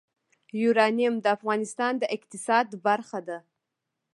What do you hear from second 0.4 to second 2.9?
یورانیم د افغانستان د اقتصاد